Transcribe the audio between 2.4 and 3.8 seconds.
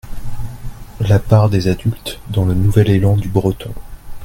le nouvel élan du breton.